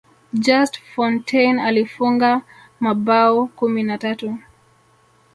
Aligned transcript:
just 0.33 0.79
fontaine 0.95 1.59
alifunga 1.61 2.41
mabao 2.79 3.47
kumi 3.47 3.83
na 3.83 3.97
tatu 3.97 4.37